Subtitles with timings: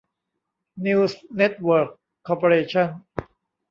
[0.85, 1.89] นิวส์ เน็ตเวิร์ค
[2.27, 2.87] คอร์ปอเรชั่น